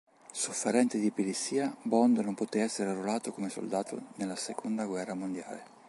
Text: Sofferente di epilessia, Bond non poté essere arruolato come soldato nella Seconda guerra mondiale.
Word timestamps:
Sofferente 0.33 0.97
di 0.97 1.05
epilessia, 1.05 1.71
Bond 1.83 2.17
non 2.17 2.33
poté 2.33 2.61
essere 2.63 2.89
arruolato 2.89 3.31
come 3.31 3.49
soldato 3.49 4.01
nella 4.15 4.35
Seconda 4.35 4.87
guerra 4.87 5.13
mondiale. 5.13 5.63